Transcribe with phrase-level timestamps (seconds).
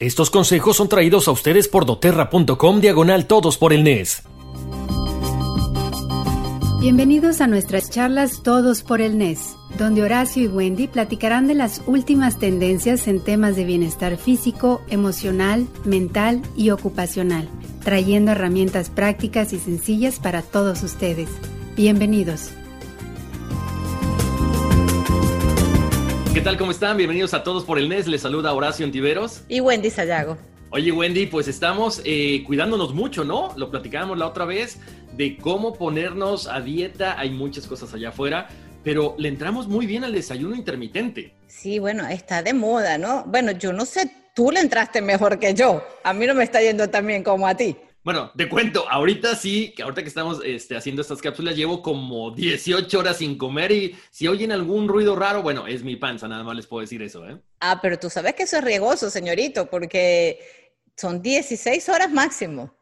[0.00, 4.22] Estos consejos son traídos a ustedes por doterra.com diagonal todos por el NES.
[6.80, 11.82] Bienvenidos a nuestras charlas Todos por el NES, donde Horacio y Wendy platicarán de las
[11.86, 17.50] últimas tendencias en temas de bienestar físico, emocional, mental y ocupacional,
[17.84, 21.28] trayendo herramientas prácticas y sencillas para todos ustedes.
[21.76, 22.52] Bienvenidos.
[26.32, 26.56] ¿Qué tal?
[26.56, 26.96] ¿Cómo están?
[26.96, 28.06] Bienvenidos a todos por el NES.
[28.06, 29.42] Les saluda Horacio Antiveros.
[29.48, 30.38] Y Wendy Sayago.
[30.70, 33.52] Oye, Wendy, pues estamos eh, cuidándonos mucho, ¿no?
[33.56, 34.78] Lo platicábamos la otra vez
[35.16, 37.18] de cómo ponernos a dieta.
[37.18, 38.46] Hay muchas cosas allá afuera,
[38.84, 41.34] pero le entramos muy bien al desayuno intermitente.
[41.48, 43.24] Sí, bueno, está de moda, ¿no?
[43.26, 45.82] Bueno, yo no sé, tú le entraste mejor que yo.
[46.04, 47.76] A mí no me está yendo tan bien como a ti.
[48.02, 52.30] Bueno, te cuento, ahorita sí, que ahorita que estamos este, haciendo estas cápsulas, llevo como
[52.30, 56.42] 18 horas sin comer y si oyen algún ruido raro, bueno, es mi panza, nada
[56.42, 57.38] más les puedo decir eso, ¿eh?
[57.60, 62.74] Ah, pero tú sabes que eso es riesgoso, señorito, porque son 16 horas máximo.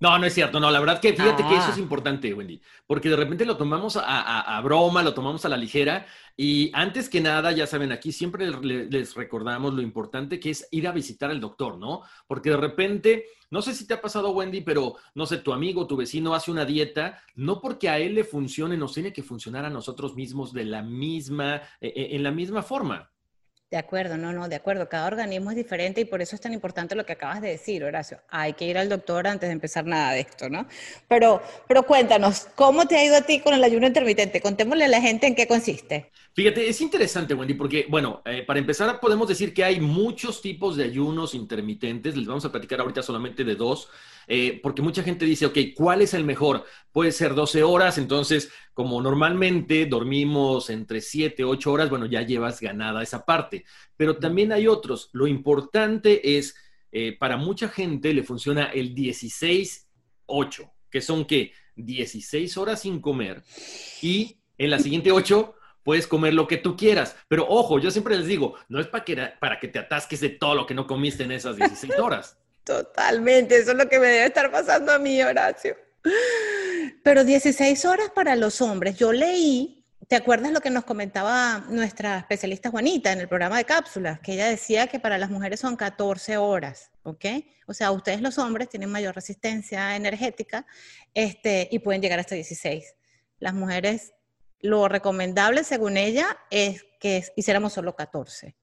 [0.00, 1.80] No, no es cierto, no, la verdad que fíjate que eso es Ah.
[1.80, 5.58] importante, Wendy, porque de repente lo tomamos a, a- a broma, lo tomamos a la
[5.58, 6.06] ligera
[6.38, 10.66] y antes que nada, ya saben, aquí siempre le- les recordamos lo importante que es
[10.70, 12.00] ir a visitar al doctor, ¿no?
[12.26, 15.86] Porque de repente, no sé si te ha pasado, Wendy, pero no sé, tu amigo,
[15.86, 19.66] tu vecino hace una dieta, no porque a él le funcione, nos tiene que funcionar
[19.66, 23.10] a nosotros mismos de la misma, eh, eh, en la misma forma.
[23.70, 24.88] De acuerdo, no, no, de acuerdo.
[24.88, 27.84] Cada organismo es diferente y por eso es tan importante lo que acabas de decir,
[27.84, 28.18] Horacio.
[28.28, 30.66] Hay que ir al doctor antes de empezar nada de esto, ¿no?
[31.06, 34.40] Pero, pero cuéntanos, ¿cómo te ha ido a ti con el ayuno intermitente?
[34.40, 36.10] Contémosle a la gente en qué consiste.
[36.32, 40.76] Fíjate, es interesante, Wendy, porque, bueno, eh, para empezar podemos decir que hay muchos tipos
[40.76, 43.88] de ayunos intermitentes, les vamos a platicar ahorita solamente de dos,
[44.26, 46.64] eh, porque mucha gente dice, ok, ¿cuál es el mejor?
[46.92, 52.60] Puede ser 12 horas, entonces, como normalmente dormimos entre 7, 8 horas, bueno, ya llevas
[52.60, 53.64] ganada esa parte,
[53.96, 55.10] pero también hay otros.
[55.12, 56.54] Lo importante es,
[56.92, 61.52] eh, para mucha gente le funciona el 16-8, que son, ¿qué?
[61.76, 63.42] 16 horas sin comer
[64.02, 67.16] y en la siguiente 8 puedes comer lo que tú quieras.
[67.28, 70.30] Pero ojo, yo siempre les digo, no es para que, para que te atasques de
[70.30, 72.38] todo lo que no comiste en esas 16 horas.
[72.70, 75.76] Totalmente, eso es lo que me debe estar pasando a mí, Horacio.
[77.02, 78.96] Pero 16 horas para los hombres.
[78.96, 83.64] Yo leí, ¿te acuerdas lo que nos comentaba nuestra especialista Juanita en el programa de
[83.64, 84.20] cápsulas?
[84.20, 87.24] Que ella decía que para las mujeres son 14 horas, ¿ok?
[87.66, 90.64] O sea, ustedes los hombres tienen mayor resistencia energética
[91.12, 92.94] este, y pueden llegar hasta 16.
[93.40, 94.14] Las mujeres,
[94.60, 98.54] lo recomendable según ella es que hiciéramos solo 14.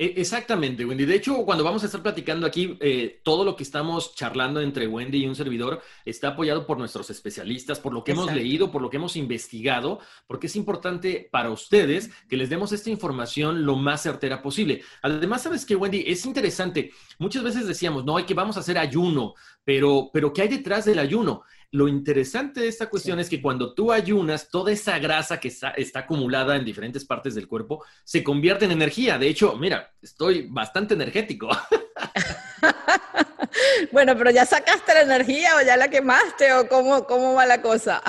[0.00, 1.04] E- Exactamente, Wendy.
[1.04, 4.86] De hecho, cuando vamos a estar platicando aquí, eh, todo lo que estamos charlando entre
[4.86, 8.80] Wendy y un servidor está apoyado por nuestros especialistas, por lo que hemos leído, por
[8.80, 13.76] lo que hemos investigado, porque es importante para ustedes que les demos esta información lo
[13.76, 14.82] más certera posible.
[15.02, 16.04] Además, ¿sabes qué, Wendy?
[16.06, 16.92] Es interesante.
[17.18, 19.34] Muchas veces decíamos, no, hay que vamos a hacer ayuno,
[19.64, 21.42] pero, pero ¿qué hay detrás del ayuno?
[21.72, 25.70] Lo interesante de esta cuestión es que cuando tú ayunas, toda esa grasa que está,
[25.70, 29.18] está acumulada en diferentes partes del cuerpo se convierte en energía.
[29.18, 31.48] De hecho, mira, estoy bastante energético.
[33.92, 37.60] Bueno, pero ya sacaste la energía o ya la quemaste o cómo, cómo va la
[37.62, 38.02] cosa.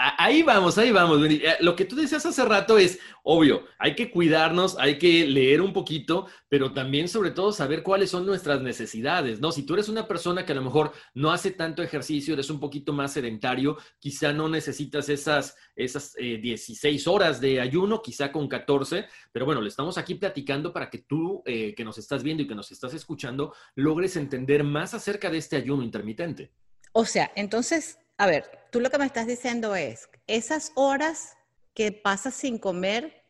[0.00, 1.20] Ahí vamos, ahí vamos.
[1.28, 5.60] Eh, Lo que tú decías hace rato es obvio, hay que cuidarnos, hay que leer
[5.60, 9.50] un poquito, pero también sobre todo saber cuáles son nuestras necesidades, ¿no?
[9.50, 12.60] Si tú eres una persona que a lo mejor no hace tanto ejercicio, eres un
[12.60, 18.46] poquito más sedentario, quizá no necesitas esas, esas eh, 16 horas de ayuno, quizá con
[18.46, 22.44] 14, pero bueno, le estamos aquí platicando para que tú eh, que nos estás viendo
[22.44, 26.52] y que nos estás escuchando logres entender más acerca de este ayuno intermitente.
[26.92, 31.36] O sea, entonces, a ver, tú lo que me estás diciendo es, esas horas
[31.74, 33.22] que pasas sin comer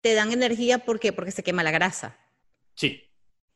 [0.00, 1.12] te dan energía, ¿por qué?
[1.12, 2.18] Porque se quema la grasa.
[2.74, 3.02] Sí.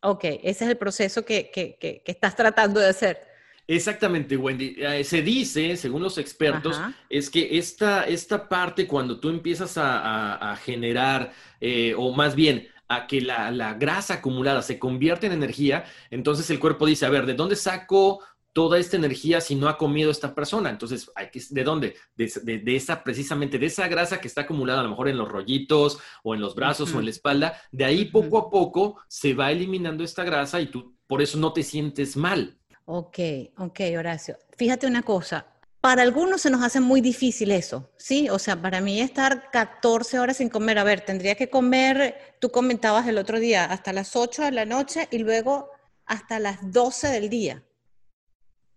[0.02, 3.18] Ok, ese es el proceso que, que- que- que estás tratando de hacer.
[3.66, 4.76] Exactamente, Wendy.
[4.78, 6.94] Eh, se dice, según los expertos, Ajá.
[7.08, 12.34] es que esta, esta parte cuando tú empiezas a, a- a generar, eh, o más
[12.34, 17.06] bien a que la, la grasa acumulada se convierte en energía, entonces el cuerpo dice,
[17.06, 18.22] a ver, ¿de dónde saco
[18.54, 20.70] toda esta energía si no ha comido esta persona?
[20.70, 21.96] Entonces, hay que, ¿de dónde?
[22.16, 25.18] De, de- de esa, precisamente, de esa grasa que está acumulada a lo mejor en
[25.18, 28.96] los rollitos o en los brazos o en la espalda, de ahí poco a poco
[29.08, 32.56] se va eliminando esta grasa y tú por eso no te sientes mal.
[32.86, 33.18] Ok,
[33.58, 34.38] ok, Horacio.
[34.56, 35.46] Fíjate una cosa,
[35.80, 38.30] para algunos se nos hace muy difícil eso, ¿sí?
[38.30, 42.50] O sea, para mí estar 14 horas sin comer, a ver, tendría que comer, tú
[42.50, 45.68] comentabas el otro día, hasta las 8 de la noche y luego
[46.06, 47.64] hasta las 12 del día.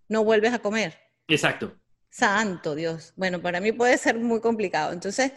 [0.08, 0.98] No vuelves a comer.
[1.28, 1.78] Exacto.
[2.10, 3.14] Santo Dios.
[3.16, 4.94] Bueno, para mí puede ser muy complicado.
[4.94, 5.32] Entonces,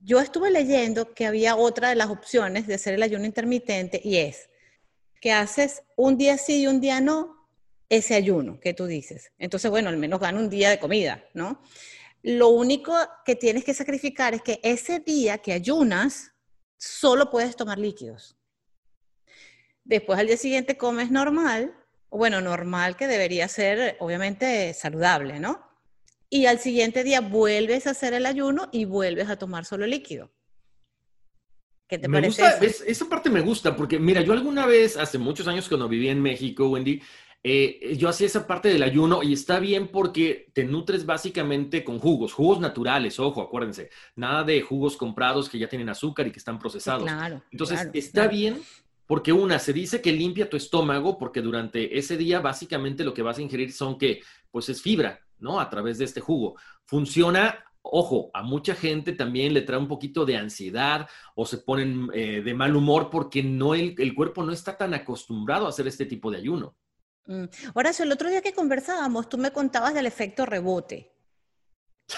[0.00, 4.18] yo estuve leyendo que había otra de las opciones de hacer el ayuno intermitente y
[4.18, 4.50] es
[5.20, 7.48] que haces un día sí y un día no,
[7.88, 9.32] ese ayuno que tú dices.
[9.38, 11.62] Entonces, bueno, al menos gana un día de comida, ¿no?
[12.22, 12.94] Lo único
[13.24, 16.32] que tienes que sacrificar es que ese día que ayunas,
[16.76, 18.36] solo puedes tomar líquidos.
[19.84, 21.74] Después al día siguiente comes normal,
[22.18, 25.60] bueno, normal que debería ser obviamente saludable, ¿no?
[26.30, 30.30] Y al siguiente día vuelves a hacer el ayuno y vuelves a tomar solo líquido.
[31.88, 32.42] ¿Qué te parece?
[32.86, 36.22] esa parte me gusta porque, mira, yo alguna vez, hace muchos años cuando vivía en
[36.22, 37.02] México, Wendy,
[37.42, 41.98] eh, yo hacía esa parte del ayuno y está bien porque te nutres básicamente con
[41.98, 46.38] jugos, jugos naturales, ojo, acuérdense, nada de jugos comprados que ya tienen azúcar y que
[46.38, 47.02] están procesados.
[47.02, 48.62] Claro, Entonces, está bien
[49.06, 53.22] porque una, se dice que limpia tu estómago porque durante ese día básicamente lo que
[53.22, 54.20] vas a ingerir son que,
[54.50, 55.60] pues es fibra, ¿no?
[55.60, 56.56] A través de este jugo.
[56.84, 62.08] Funciona ojo, a mucha gente también le trae un poquito de ansiedad o se ponen
[62.14, 66.06] eh, de mal humor porque no el, cuerpo no está tan acostumbrado a hacer este
[66.06, 66.76] tipo de ayuno.
[67.26, 67.44] Mm.
[67.74, 71.12] Horacio, el otro día que conversábamos, tú me contabas del efecto rebote.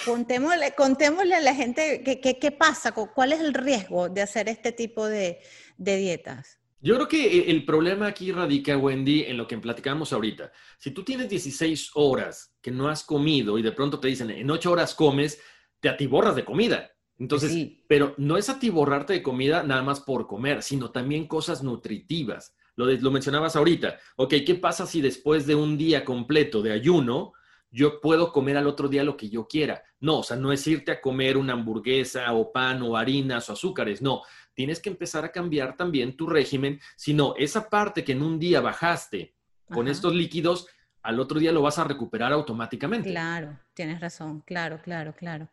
[0.05, 5.07] Contémosle, contémosle a la gente qué pasa, cuál es el riesgo de hacer este tipo
[5.07, 5.41] de,
[5.79, 6.59] dietas.
[6.87, 10.53] Yo creo que el problema aquí radica, Wendy, en lo que platicamos ahorita.
[10.79, 14.49] Si tú tienes 16 horas que no has comido y de pronto te dicen en
[14.49, 15.43] 8 horas comes,
[15.81, 16.89] te atiborras de comida.
[17.19, 22.55] Entonces, pero no es atiborrarte de comida nada más por comer, sino también cosas nutritivas.
[22.77, 23.99] Lo, lo mencionabas ahorita.
[24.15, 27.33] Ok, ¿qué pasa si después de un día completo de ayuno,
[27.69, 29.83] yo puedo comer al otro día lo que yo quiera?
[29.99, 33.55] No, o sea, no es irte a comer una hamburguesa o pan o harinas o
[33.55, 34.23] azúcares, no.
[34.57, 38.61] Tienes que empezar a cambiar también tu régimen, sino esa parte que en un día
[38.61, 39.35] bajaste
[39.71, 40.67] con estos líquidos,
[41.03, 43.11] al otro día lo vas a recuperar automáticamente.
[43.11, 45.49] Claro, tienes razón, claro, claro, claro.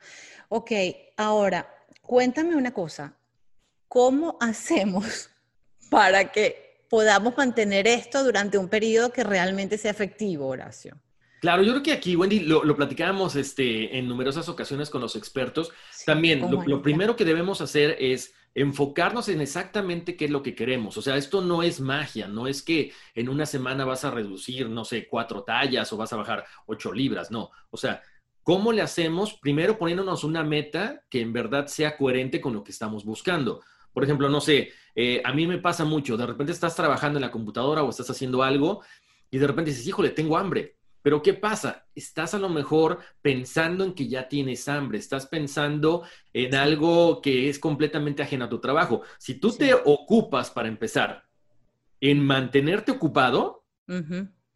[0.50, 0.72] Ok,
[1.18, 1.72] ahora,
[2.02, 3.14] cuéntame una cosa,
[3.88, 5.30] ¿cómo hacemos
[5.90, 10.96] para que podamos mantener esto durante un periodo que realmente sea efectivo, Horacio.
[11.42, 15.16] Claro, yo creo que aquí, Wendy, lo, lo platicábamos este, en numerosas ocasiones con los
[15.16, 15.72] expertos.
[16.06, 20.98] También, lo, primero que debemos hacer es enfocarnos en exactamente qué es lo que queremos.
[20.98, 24.70] O sea, esto no es magia, no es que en una semana vas a reducir,
[24.70, 27.50] no sé, cuatro tallas o vas a bajar ocho libras, no.
[27.72, 28.02] O sea,
[28.44, 29.34] ¿cómo le hacemos?
[29.34, 33.62] Primero poniéndonos una meta que en verdad sea coherente con lo que estamos buscando.
[33.92, 37.22] Por ejemplo, no sé, eh, a mí me pasa mucho, de repente estás trabajando en
[37.22, 38.84] la computadora o estás haciendo algo
[39.32, 40.78] y de repente dices, híjole, tengo hambre.
[41.04, 41.86] Pero ¿qué pasa?
[41.94, 47.50] Estás a lo mejor pensando en que ya tienes hambre, estás pensando en algo que
[47.50, 49.04] es completamente ajeno a tu trabajo.
[49.20, 51.26] Si tú te ocupas para empezar
[52.00, 53.66] en mantenerte ocupado,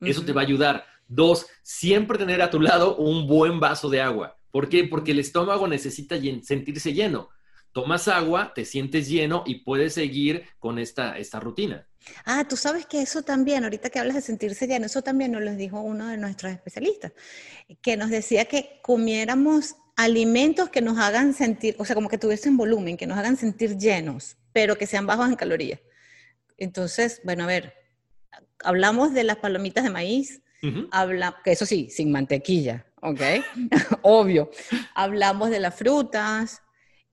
[0.02, 0.86] eso te va a ayudar.
[1.08, 4.38] Dos, siempre tener a tu lado un buen vaso de agua.
[4.50, 4.86] ¿Por qué?
[4.86, 7.30] Porque el estómago necesita sentirse lleno
[7.72, 11.88] tomas agua, te sientes lleno y puedes seguir con esta, esta rutina.
[12.26, 15.42] Ah, tú sabes que eso también, ahorita que hablas de sentirse lleno, eso también nos
[15.42, 17.12] lo dijo uno de nuestros especialistas,
[17.82, 22.56] que nos decía que comiéramos alimentos que nos hagan sentir, o sea, como que tuviesen
[22.56, 25.80] volumen, que nos hagan sentir llenos, pero que sean bajos en calorías.
[26.58, 27.74] Entonces, bueno, a ver,
[28.64, 30.42] hablamos de las palomitas de maíz,
[30.92, 33.22] habla, que eso sí, sin mantequilla, ¿ok?
[34.02, 34.52] Obvio.
[34.96, 36.62] Hablamos de las frutas,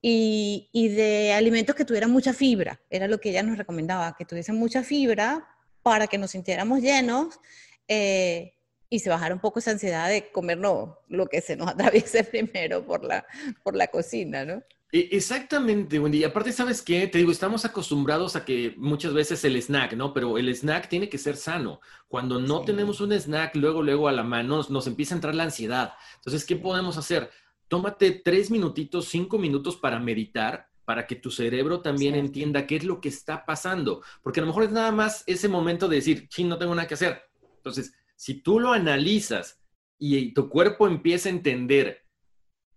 [0.07, 2.79] y, de alimentos que tuvieran mucha fibra.
[2.91, 5.49] Era lo que ella nos recomendaba, que tuviesen mucha fibra
[5.83, 7.41] para que nos sintiéramos llenos
[7.89, 8.53] eh,
[8.91, 12.85] y se bajara un poco esa ansiedad de comernos lo que se nos atraviese primero
[12.85, 13.25] por la,
[13.63, 14.63] por la cocina, ¿no?
[14.93, 16.19] E, exactamente, Wendy.
[16.19, 17.07] Y aparte, ¿sabes qué?
[17.07, 20.13] Te digo, estamos acostumbrados a que muchas veces el snack, ¿no?
[20.13, 21.81] Pero el snack tiene que ser sano.
[22.09, 25.45] Cuando no tenemos un snack luego, luego a la mano, nos empieza a entrar la
[25.45, 25.95] ansiedad.
[26.17, 27.31] Entonces, ¿qué podemos hacer?
[27.69, 32.85] Tómate tres minutitos, cinco minutos para meditar, para que tu cerebro también entienda qué es
[32.85, 34.03] lo que está pasando.
[34.23, 36.89] Porque a lo mejor es nada más ese momento de decir, sí, no tengo nada
[36.89, 37.23] que hacer.
[37.57, 39.61] Entonces, si tú lo analizas
[39.99, 42.05] y tu cuerpo empieza a entender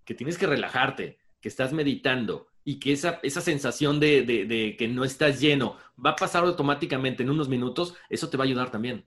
[0.05, 4.87] que tienes que relajarte, que estás meditando y que esa, esa sensación de, de que
[4.87, 8.71] no estás lleno va a pasar automáticamente en unos minutos, eso te va a ayudar
[8.71, 9.05] también.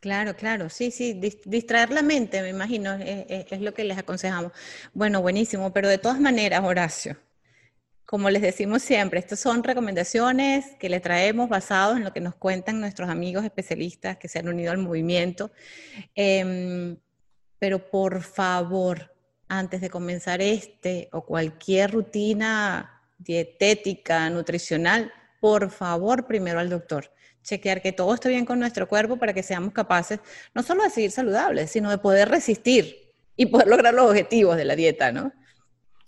[0.00, 4.52] Claro, claro, sí, sí, distraer la mente, me imagino, es, lo que les aconsejamos.
[4.92, 7.16] Bueno, buenísimo, pero de todas maneras, Horacio,
[8.04, 12.36] como les decimos siempre, estas son recomendaciones que le traemos basados en lo que nos
[12.36, 15.50] cuentan nuestros amigos especialistas que se han unido al movimiento.
[16.14, 16.96] Em,
[17.58, 19.12] pero por favor,
[19.48, 27.10] antes de comenzar este o cualquier rutina dietética, nutricional, por favor, primero al doctor.
[27.46, 30.18] Chequear que todo esté bien con nuestro cuerpo para que seamos capaces
[30.52, 34.64] no solo de seguir saludables, sino de poder resistir y poder lograr los objetivos de
[34.64, 35.32] la dieta, ¿no?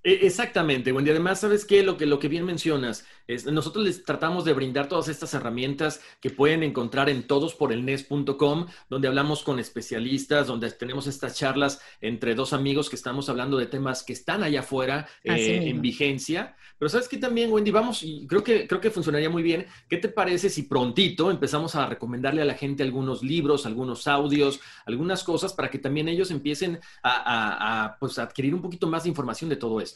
[0.05, 1.11] E, exactamente, Wendy.
[1.11, 1.83] Además, ¿sabes qué?
[1.83, 6.01] Lo que, lo que bien mencionas, es, nosotros les tratamos de brindar todas estas herramientas
[6.21, 12.53] que pueden encontrar en todosporelnes.com, donde hablamos con especialistas, donde tenemos estas charlas entre dos
[12.53, 16.57] amigos que estamos hablando de temas que están allá afuera eh, en vigencia.
[16.79, 17.73] Pero ¿sabes qué también, Wendy?
[17.73, 19.67] Vamos, y creo que, creo que funcionaría muy bien.
[19.89, 24.61] ¿Qué te parece si prontito empezamos a recomendarle a la gente algunos libros, algunos audios,
[24.87, 29.09] algunas cosas para que también ellos empiecen a, a pues, adquirir un poquito más de
[29.09, 29.88] información de todo esto?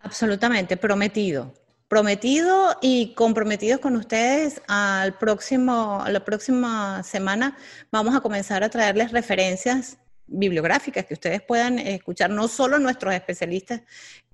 [0.00, 1.52] Absolutamente, prometido.
[1.88, 7.56] Prometido y comprometidos con ustedes al próximo, a la próxima semana
[7.90, 13.80] vamos a comenzar a traerles referencias bibliográficas que ustedes puedan escuchar, no solo nuestros especialistas,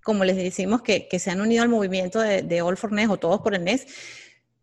[0.02, 3.40] como les decimos, que, se han unido al movimiento de, All for NES o Todos
[3.40, 3.86] por el NES,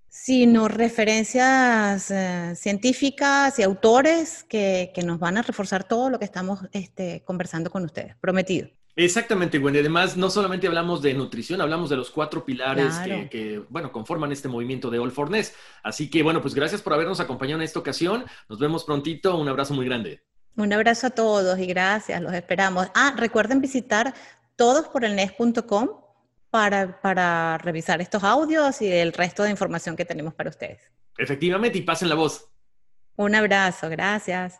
[0.09, 6.59] sino referencias eh, científicas y autores que, nos van a reforzar todo lo que estamos
[6.73, 8.15] este, conversando con ustedes.
[8.17, 8.69] Prometido.
[8.95, 9.79] Exactamente, Wendy.
[9.79, 12.95] Además, no solamente hablamos de nutrición, hablamos de los cuatro pilares
[13.29, 15.29] que, bueno, conforman este movimiento de All for
[15.83, 18.25] Así que, bueno, pues gracias por habernos acompañado en esta ocasión.
[18.49, 19.37] Nos vemos prontito.
[19.37, 20.21] Un abrazo muy grande.
[20.57, 22.21] Un abrazo a todos y gracias.
[22.21, 22.87] Los esperamos.
[22.93, 24.13] Ah, recuerden visitar
[24.57, 25.89] todosporelnes.com
[26.49, 30.91] para, para revisar estos audios y el resto de información que tenemos para ustedes.
[31.17, 32.49] Efectivamente, y pasen la voz.
[33.15, 33.89] Un abrazo.
[33.89, 34.59] Gracias.